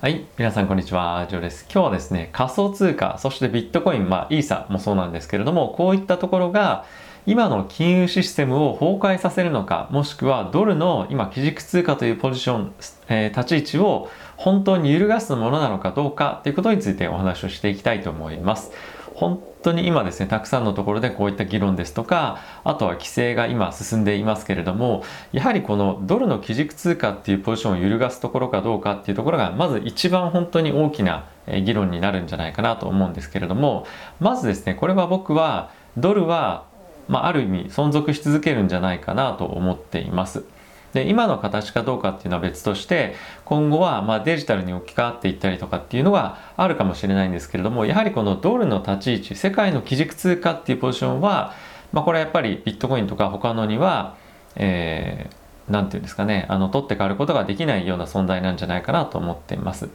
[0.00, 1.66] はい、皆さんこんにちは、ジョーです。
[1.70, 6.86] 今日はですね、仮想通貨、そしてビットコイン、まあ、イーサもそうなんですけれども、こういったところが、
[7.26, 12.72] 今の金融システムを崩壊させるのか、もしくはドルの今基軸通貨というポジション、
[13.10, 14.08] えー、立ち位置を
[14.38, 18.72] 本当に揺るがすものなのかどうかということについてお話をしていきたいと思います。
[19.20, 33.86] 本当に今ですねたくさんのところでこういった議論ですとかあとは規制が今進んでいますけれどもやはりこのドルの基軸通貨っていうポジションを揺るがすところかどうかっていうところがまず一番本当に大きな議論になるんじゃないかなと思うんですけれども
[34.20, 36.64] まずですねこれは僕はドルは、
[37.06, 40.44] まあ、ある意味存続し続けるんじゃないかなと思っています。
[40.92, 51.54] で今の形かどうかっていうのは別として今後はまデジタルに置き換わっていったりとかっていうのがあるかもしれないんですけれどもやはりこのドルの立ち位置世界の基軸通貨っていうポジションは、
[51.92, 54.16] まあ、これはやっぱりビットコインとか他のには、
[54.56, 59.88] えー、て言うんですかねあの取って代わることができないような存在なんじゃないかなと思っています。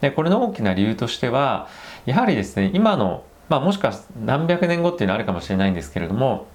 [0.00, 1.68] でこれの大きな理由としては
[2.04, 6.46] やはりですね今のまあ、もしかしたら何百年後っていうのはあるかもしれないんですけれども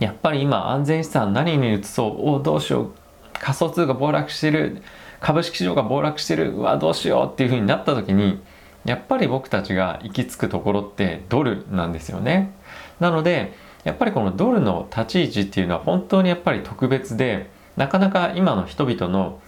[0.00, 2.92] やっぱり今安全資産何に移そうおどうしよう
[3.34, 4.82] 仮想通貨暴落してる
[5.20, 8.40] 株式市場が暴落してるうわどうしようっていうふうになった時に
[8.84, 12.52] やっぱり僕たちが行き着くところってドルなんですよね。
[12.98, 13.52] なので
[13.84, 19.40] やっぱりこのドルの立ち位置っていうのは本当にやっぱり特別でなかなか今の人々の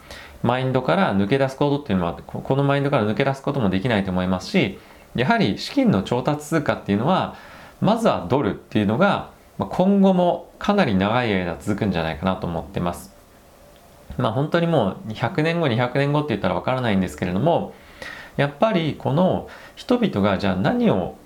[0.42, 4.78] マインドから抜け出すことっていうのはこのマインドから抜け出すこともできないと思いますし
[5.14, 7.36] やはり資金の調達通貨っていうのは
[7.80, 13.14] まずはドルっていうのがまあ今後もかなり長い間続くんじゃないかなと思ってます。
[14.18, 17.74] まあ本当にもう100年後200年後って言ったらわからないんですけれども
[18.36, 21.16] やっぱりこの人々がじゃあ何を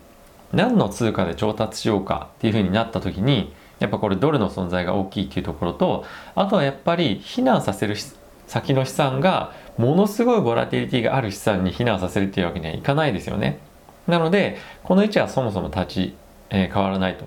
[0.53, 7.97] 何の通貨で調達しようかっていうふうになった時にやっぱこれドルの存在が大きいっていうところとあとはやっぱり避難させる
[8.47, 13.61] 先の資産がものすごいボラティリティがある資産に避難させるっていうわけにはいかないですよね。
[14.07, 16.15] なのでこの位置はそもそも立ち、
[16.51, 17.27] えー、変わらないと。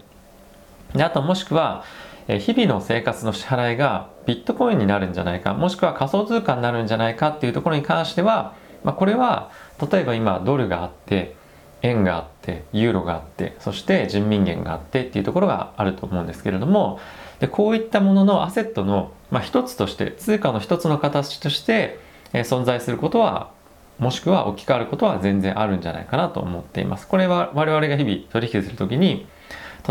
[0.93, 1.83] であともしくは
[2.27, 9.51] 日々の生活の支払いがビットコインになるんじゃないかもしくは仮想通貨になるんじゃないかっていうところに関しては、まあ、これは
[9.91, 11.35] 例えば今ドルがあって
[11.81, 16.99] 円があってユーロがあってそして人民元があってっていうところがあると思うんですけれども
[17.39, 21.97] でこういったもののアセットの、まあ、一つとして通貨の一つの形として、
[22.33, 23.49] え存在することは
[23.97, 27.07] もしくは置き換わることは全然あるんじゃないかなと思っています。
[27.07, 29.25] これは我々が日々取引する時に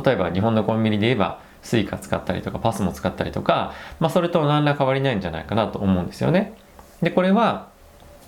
[0.04, 6.54] 例えば日本のコンビニで言えば Suica 使ったりとかパスも使ったりとか、まあ、それと何ら変わりないんじゃないかなと思うんですよね。
[7.02, 7.68] でこれは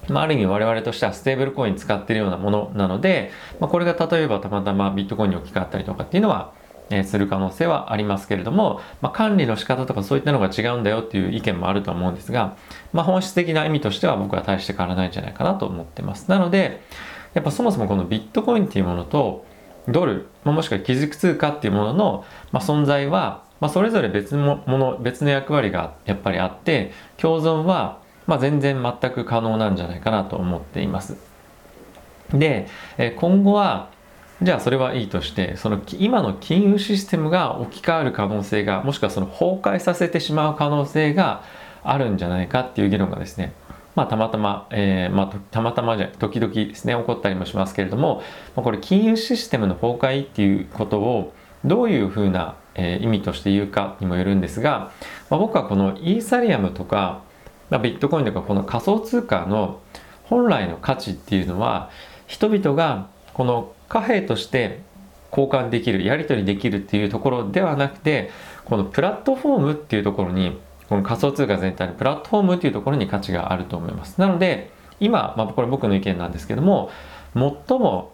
[0.09, 3.31] まあ、ある意味我々としてはステーブルコイン使ってるようなものなので、
[3.61, 6.53] まあ、これが例えばたまたまビットコインに置き換わったりとかっていうのは、
[6.91, 12.57] え、する可能性はありますけれども、まあ、管理の仕方とかそういったのが違うんだよっていう意見もあると思うんですが、
[12.93, 16.29] まあ、本質的な意味としては僕は大して変わらないんじゃないかなと思ってます。
[16.29, 16.83] なので
[17.35, 19.47] やっぱそもそもこのビットコインっていうものと
[19.89, 31.17] ドル、もしくは基軸通貨っていうものの、まあ、存在は、まあ、それぞれ別のもの別の役割がやっぱりあって共存は、まあ、全然全く可能なんじゃないかなと思っています。
[32.33, 32.67] で
[32.99, 33.91] え今後は
[34.43, 41.45] じゃあそれはいいとしてその今の金融システムが置き換わる可能性がもしくはその崩壊させてしまう可能性が
[41.85, 43.53] あるんじゃないかっていう議論がですね
[43.95, 48.23] まあ、たまたま、えー、まあ、たまたまじゃ時々ですね起こったりもしますけれども、
[48.57, 54.93] まあ、これ金融システムの崩壊っていうことをどういうふうな、えー、意味として言うかにもよるんですが、
[55.29, 57.23] まあ、僕はこのイーサリアムとか、
[57.71, 59.81] まあ、ビットコインとかこの仮想通貨の
[60.25, 61.91] 本来の価値っていうのは
[62.27, 64.81] 人々がこの貨幣として
[65.31, 68.31] 交換できるやり取りできるっていうところではなくて
[68.65, 70.59] このプラットフォームっていうところに
[70.93, 74.21] この仮想通貨全体のプラットフォームというところに価値があると思います。
[74.21, 74.71] なので、
[75.01, 76.91] 今、まあ、これ僕の意見なんですけども、
[77.33, 78.13] 最も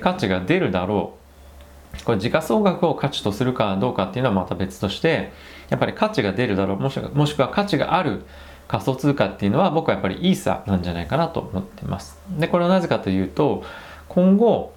[0.00, 1.14] 価値が出るだろ
[2.00, 2.04] う。
[2.04, 5.30] これ時価総額を価値とするかどうかっていうのはまた別として、
[5.68, 8.24] やっぱり価値が出るだろう、もしもしくは価値がある
[8.66, 12.20] 仮想通貨っていうのは僕はやっぱりイーサなんじゃないかなと思っています。
[12.30, 13.62] で、これはなぜかというと、
[14.08, 14.72] 今後、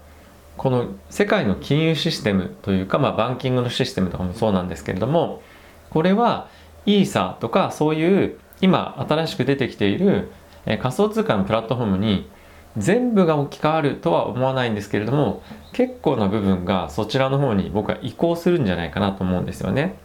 [0.58, 5.42] この世界の金融システムというか、まあ、バンキングのシステムとかもそうなんですけれども、
[5.90, 6.50] これは
[6.86, 10.32] イーサーとかそういう今新しく出てきている
[10.66, 12.30] 仮想通貨のプラットフォームに
[12.78, 15.42] 全部が置き換わるとは思わないんですけれども
[15.72, 19.96] 結構な部分がそちらの方に僕は移行するんじゃないかなと思うんですよね。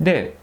[0.00, 0.36] で、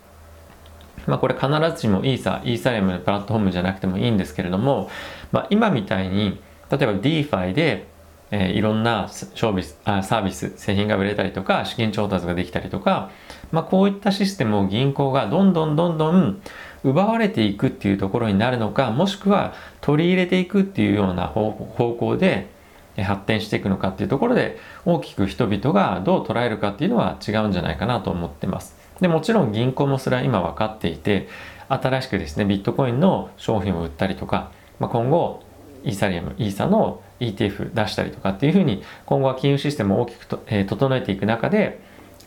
[1.07, 4.89] まあ、これ必ずしもイーサイーサリアムのプラットフォームじゃなくてもいいんですけれども、
[5.31, 7.88] まあ、今みたいに例えば DeFi で
[8.31, 13.12] えー、いろんな商ビスあサービス製品が売れたりとか資金調達ができたりとか、
[13.51, 16.42] まあ、こういったシステムを銀行がどんどんどんどん
[16.83, 22.50] 奪われていくっていうところになるのかもしくは取り入れていくっていうような方向で
[22.98, 28.75] 発展していくのかっていうところで大きく人々がどう捉えるかっていうのは違うんじゃないかなと思ってます。
[29.00, 31.27] でもちろん銀行もそれは今分かっていて
[31.69, 35.42] 新しくですねビットコインの商品を売ったりとか、まあ、今後
[35.84, 41.79] イーサリアムイーサの ETF 出したりとかっていうふうに今後は金融システムを大きくと、えー、整えていく中で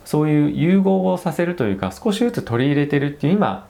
[0.04, 3.66] そういう融合をさせるというか少しずつ取り入れてるっていう今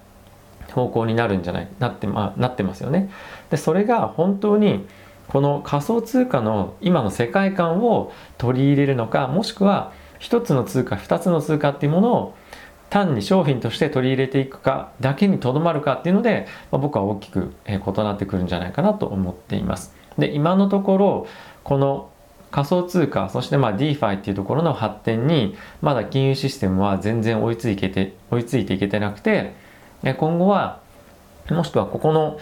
[0.73, 3.11] 方向になるんじゃないなって,、ま、なってますよね。
[3.50, 4.87] でそれが本当に
[5.29, 12.35] この仮想通貨の今の世界観を取り入れるのかもしくは一つの通貨二つの通貨っていうものを
[12.91, 17.70] 単に商品として取り入れていくかだけにとどまるかっていうので、まあ、僕は大きく異
[18.03, 19.94] なってくるんじゃないかなと思っています。
[20.19, 21.27] で今のところ
[21.63, 22.11] この
[22.51, 29.55] 仮想通貨そしてまあ DeFi っていうところの発展にまだ金融システムは全然追いついて追いついていけてなくて
[30.03, 30.81] 今後は
[31.51, 32.39] もしくはここの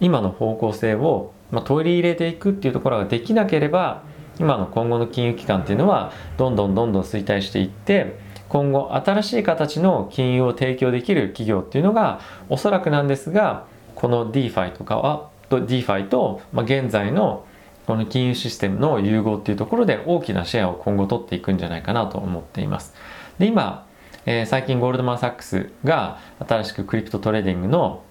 [0.00, 1.32] 今の方向性を
[1.64, 4.04] 取り入れていくっていうところができなければ
[4.38, 8.18] 今の今後の金融機関っていうのはどんどんどんどん衰退していって
[8.48, 17.44] 今後新しい形の金融を提供できる企業っていうのがおそらくなんですがこの DeFi とかはと DeFi と、まあ、現在の
[17.86, 22.94] この金融システムの融合っていうところで大きなシェアを今後取っていくんじゃないかなと思っています。
[23.38, 23.86] で今、
[24.24, 28.02] えー、最近ゴールドマン・サックスが新しく crypto trading の、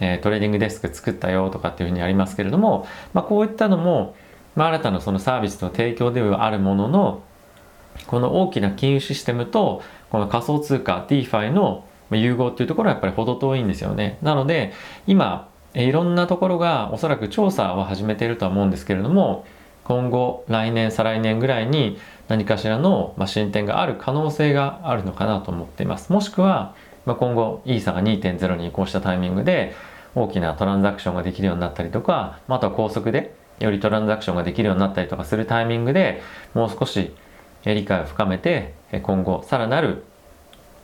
[0.00, 4.16] えー、 trading desk 作ったよとかっていうふうにありますけれども、まあ、こういったのも、
[4.56, 7.22] まあ、新たなそのサービスの提供ではあるものの
[8.08, 14.18] この大きな金融システムとこの仮想通貨 DeFi の融合っていうところはやっぱり程遠いんですよね。
[14.22, 14.72] なので
[15.06, 19.44] 今えいろんなところがおそらく調査は始めているとは思うんですけれども
[19.84, 26.12] 今後来年再来年ぐらいに何かしらのま進展がある可能性があるのかなと思っています。
[26.12, 26.74] もしくは
[27.06, 29.74] ま今後イーサが2.0に移行したタイミングで
[30.14, 36.22] 大きなトランザクションができるようになったりとかあとは高速でよりトランザクションができるようになったりとかするタイミングで
[36.54, 37.12] もう少し
[37.64, 40.04] 理解を深めて今後さらなる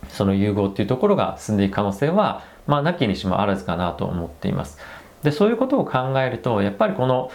[0.09, 4.79] その融合っていうところが進んでいく可能性はまあなきにしもあらずかなと思っています。
[5.23, 7.31] でそういうことを考えるとやっぱりこの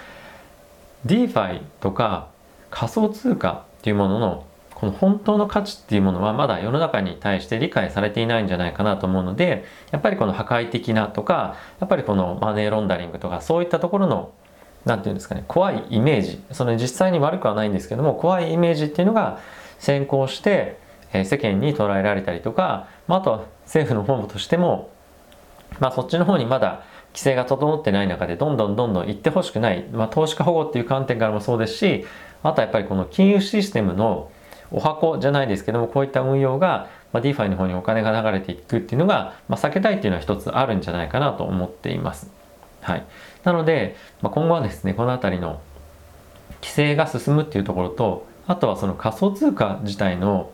[1.06, 2.28] DeFi とか
[2.70, 4.46] 仮想通貨っていうものの
[4.76, 14.32] この本当の価値っていうものはまだ世の中に対して理解されていないんじゃないかなと思うのでやっぱりこの破壊的なとかやっぱりこのマネーロンダリングとかそういったところの
[14.86, 19.40] 何て言うんですかね怖いイメージその実際に悪くはないんですけども怖いイメージっていうのが
[19.82, 20.78] 先行して、
[21.12, 24.92] 世間に捉えられたりとか、まあ、あとは政府の方としても、
[25.80, 26.84] まあ、そっちの方にまだ
[27.14, 32.06] 規制が整ってない中でどんどんどんどん行ってほしくない、まあ、投資家保護っていう観点からもそうですし
[32.44, 34.32] あとはやっぱりこの金融システムの
[34.72, 42.32] お箱じゃないですけどもこういった運用が、まあ、DeFi の方にお金が流れていくっていうのが、まあ、避けたいっていうのは一つあるんじゃないかなと思っています。
[42.82, 43.06] はい、
[43.44, 45.62] なので、まあ、今後はですねこの辺りの
[46.62, 50.52] 規制が進むっていうところとあとはその仮想通貨自体の、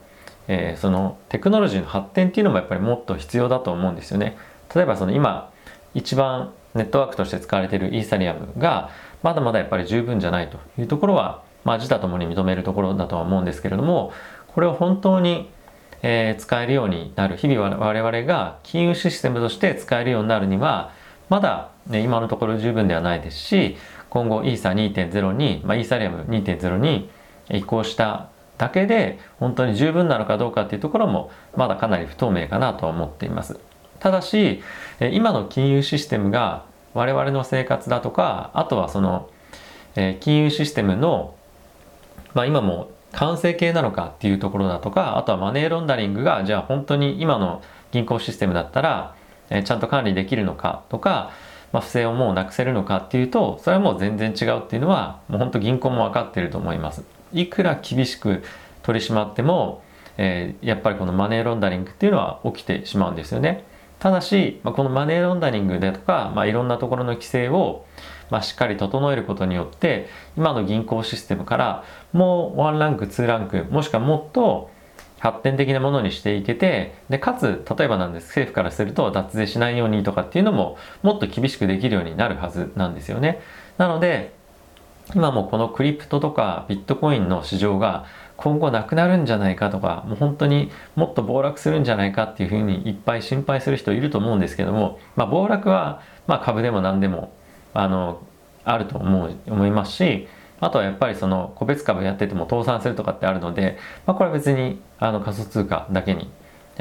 [0.48, 4.38] えー、そのテクノロジーの発展っていうのもやっぱりもっと必要だと思うんですよね。
[4.74, 5.52] 例えばその今
[5.94, 8.90] 一番ネットワークとして使われているイーサリアムが
[9.24, 14.14] まだまだやっぱり十分じゃないというところは、まあ、自他ともに認めるところだとは思うんですけれども
[14.48, 15.50] これを本当に、
[16.04, 20.92] えー、使えるようになる日々我々が金融システムとして使えるようになるには
[21.30, 23.78] まだ、ね、今のところ十分ではないですし
[24.10, 27.10] 今後イーサ2.0に、まあ、イーサリアム2.0に
[27.50, 33.60] 移行しただけで本当に十分なのかどうかっていうところもまだかなり不透明かなとは思っています。
[34.00, 34.62] ただし
[35.12, 39.30] 今の金融システムが我々の生活だとかあとはその
[40.20, 41.36] 金融システムの、
[42.34, 47.62] まあ、今も完成形なのかっていうところだとかあとはマネーロンダリングがじゃあ本当に今の
[47.92, 49.16] 銀行システムだったら
[49.50, 51.32] ちゃんと管理できるのかとか、
[51.72, 57.04] まあ、不正をもうなくせるのかっていうとそれはもう全然違うっていうのはもう本当銀行も分かってると思います。
[57.34, 58.44] いくら厳しく
[58.84, 59.84] 取り締まっても、
[60.18, 63.66] えー、やっぱりこのマネーロンダリングっていうのは起きてしまうんですよね。
[64.00, 67.86] ただし、まあ、このマネーロンダリングでとか、まあ、いろんなところの規制を、
[68.30, 74.70] まあ、しっかり整えることによって今の銀行システムからもう1ランク2ランクもしくはもっと
[75.20, 83.42] 発展的なものにしていけてでかつ例えばなんです政府からすると脱税しないようにとかっていうのももっと厳しくできるようになるはずなんですよね。
[83.78, 84.36] なので
[85.16, 88.06] 今もこのクリプトとかビットコインの市場が
[88.38, 97.34] 今後なくなるんじゃないかとかもう本当にもっと暴落するんじゃないかっていうふうにいっぱい心配する人いると思うんですけども、まあ、暴落はま株でも何でも
[97.74, 98.22] あの
[98.64, 100.28] あると思う思いますし
[100.60, 106.30] あとはやっぱりその個別株やってても倒産するとかってあるので、まあ、これは別にあの仮想通貨だけに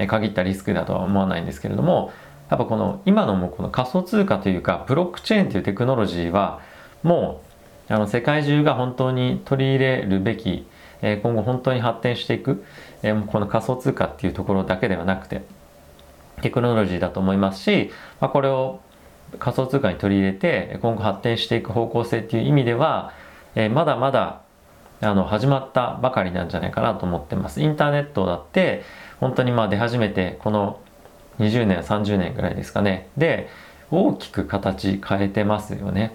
[0.07, 2.13] 限ったリスクだとは思わないんですけれども
[2.51, 6.61] やっぱこの今のもうこの仮想通貨というかブロックチェーンというテクノロジーは
[7.03, 7.43] も
[7.89, 10.67] うあの世界中が本当に取り入れるべき
[11.01, 12.65] 今後本当に発展していく
[13.03, 15.43] この仮想通貨っていうところだけではなくて
[16.43, 18.81] テクノロジーだと思いますし、まあ、これを
[19.39, 23.13] 仮想通貨に取り入れて今後発展していく方向性っていう意味では
[23.57, 24.43] え、まだまだ
[25.01, 27.61] あの始まったばかりなんじゃないかなと思ってます。
[27.61, 28.85] インターネットだって
[29.19, 30.81] 本当にまあ出始めてこの
[31.41, 33.49] 20年30年ぐらいですかねで
[33.91, 36.15] 大きく形変えてますよね。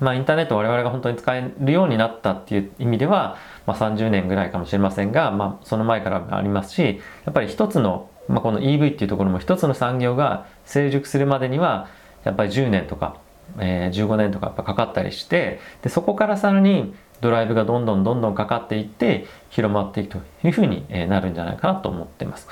[0.00, 3.36] まあ、インターネット我々が本当に使えるようになったっていう意味では、
[3.68, 11.88] まあ、30年ぐらいかもしれませんが、まあ、その前からありますしやっぱり一つの、まあ、この EV っていうところも一つの産業が成熟するまでには
[12.24, 13.20] やっぱり10年とか
[13.58, 22.46] えー、15年とかやっぱかかったりしてでそこからさらにドライブがどんどんどんどんかかっていって広まっていくというふうになるんじゃないかなと思ってます。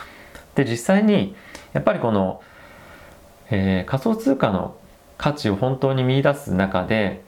[0.54, 1.36] で実際に
[1.72, 2.42] やっぱりこの、
[3.50, 4.76] えー、仮想通貨の
[5.18, 7.22] 価値を本当に見出す中で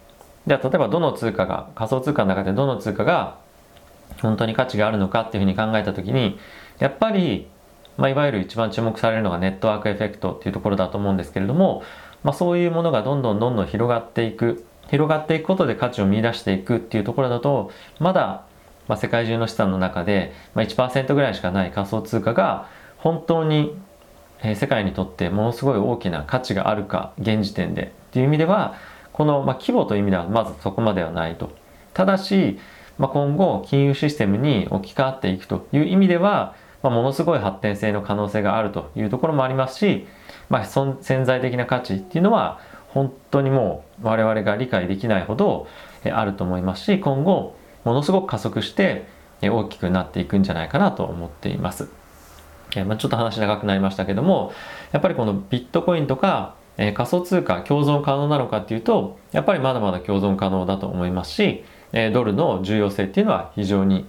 [0.47, 3.39] じゃあ例えばどの通貨が仮想通貨の中でどの通貨が
[4.21, 6.39] 本当に価値があるのかっていうふうに考えた時に
[6.79, 7.49] やっぱり、
[7.97, 11.83] まあ、いわゆる一番注目されるのがネットワークエフェクトっていうところだと思うんですけれども
[12.23, 18.45] まあ、そういうものがどんどんどんどん広がっていく広がっていくことで価値を見出していくっていうところだとまだ、
[18.89, 23.77] まあ、世界中の資産の中で、まあ、1%ぐらいしかない仮想通貨が本当に、
[24.57, 28.75] 世界にとってものすごい大きな価値があるか現時点でっていう意味では
[29.13, 31.51] この、まあ、規模という意味ではまずそこまではないと。
[31.93, 32.59] ただし、
[32.99, 40.07] まあ、今後金融システムに置き換わっていくという意味では、まあ、ものすごい発展性の可能性があるというところもありますし
[40.49, 45.67] まあ、潜在的な価値っていうのは本当にもう我々が理解できないほど
[46.11, 49.07] あると思いますし今後ものすごく加速して
[49.43, 51.89] 大きくなっていくんじゃないかなと思っています。
[52.87, 54.53] まあ、ちょっと話長くなりましたけども
[54.93, 64.07] やっぱりこのビットコインとかえ仮想通貨共存可能なのかっていうとやっぱりまだまだ共存可能だと思いますしえドルの重要性っていうのは非常に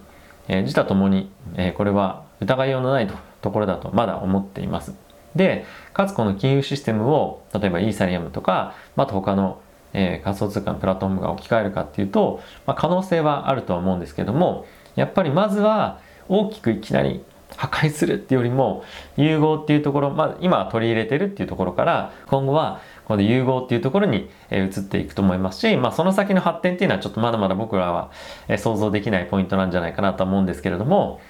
[0.48, 1.30] え自他ともに
[1.76, 3.08] これは疑いようのない
[3.42, 4.94] ところだとまだ思っています。
[5.34, 9.60] で、かつこの金融システムを、例えばイーサリアムとか、また他の、
[9.92, 17.24] え、仮想通貨のプラットフォームが置き換えるかっていうと、まあ、可能性はあるとは思うんですけども、やっぱりまずは大きくいきなり
[17.56, 18.84] 破壊するっていうよりも、
[19.16, 28.10] 融合っていうところ、まあ、今は取り入れてるっていうところから、今後はこの融合っていうところに移っていくと思いますし、まあ、その先の発展っていうのはちょっとまだまだ僕らは
[28.58, 31.20] 想像できないポイントなんじゃないかなと思うんですけれども、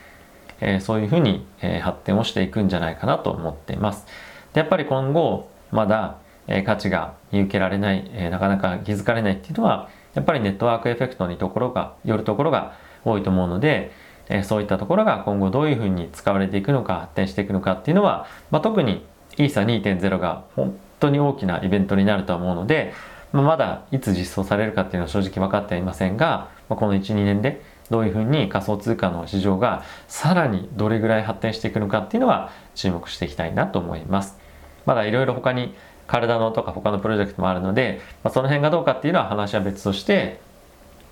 [0.60, 1.46] え、そういうふうに、
[1.82, 4.06] 発展をしていくんじゃないかなと思っています。
[4.52, 6.16] でやっぱり今後まだ、
[6.64, 12.74] 価値が見受けられない、なかなか気づかれないっていうのはやっぱりネットワークエフェクトにところがよるところが
[13.04, 13.92] 多いと思うので、
[14.30, 19.04] えー、そういったところが今後どういうふうに使われていくのか発展していくのかっていうのは、まあ、特に
[19.36, 22.94] ESA2.0 が本当に大きなイベントになると思うので、
[23.32, 27.60] まあ、まだいつ実装されるかっていうのは正直分かってはいませんが、まあ、この12年で
[27.90, 34.38] どういうふうに仮想通貨の市場がさらにどれぐらい発展していくのかっていうのは注目していきたいなと思います。
[34.86, 35.74] まだいろいろ他に
[36.06, 40.40] 体のとか他のプロジェクトもあるので、まあ、その辺がどうかっていうのは話は別として、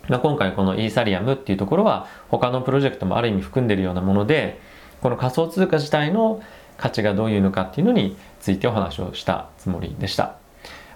[0.09, 4.61] まあ、今回このイーサリアムっていうところは他のプロジェクトもある意味含んでいるようなもので
[5.01, 6.43] この仮想通貨自体の
[6.77, 10.37] 価値がどういうのかっていうのについてお話をしたつもりでした。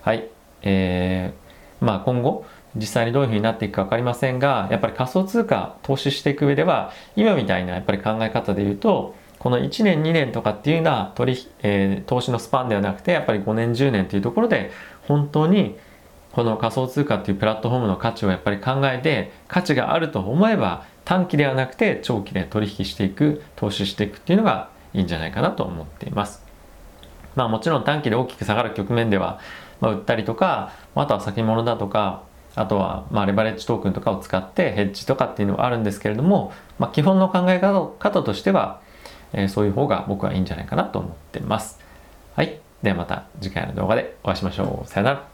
[0.03, 0.29] はい。
[0.63, 2.45] えー、まあ今後
[2.77, 14.71] 実際にどういうふうになっていくか分かりませんがやっぱり仮想通貨投資していく上では今みたいなやっぱり考え方で言うとこの1年2年とかっていうような取り、えー、投資のスパンではなくてやっぱり5年10年というところで
[15.09, 15.77] 本当に
[16.33, 26.43] この仮想通貨っていうプラットフォームの価値をやっぱり考えて価値があると思えば短期ではなくて長期で取引していく投資していくっていうのがいいんじゃないかなと思っています。
[27.35, 29.41] まあもちろん短期で大きく下がる局面では、
[29.81, 32.25] まあ、売ったりとかあとは先物だとか
[32.55, 38.81] あとは、まあ、レバレッジトークンとかを使ってヘッジとかっていうのがあるんですけれども、まあ、基本の考え方としては、
[39.33, 41.81] えー、そういう方が僕はいいんじゃないかなと思ってます。
[42.37, 42.59] はい。
[42.83, 44.89] ではまた次回の動画でお会いしましょう。
[44.89, 45.32] さよなら。